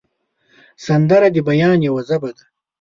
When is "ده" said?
2.37-2.43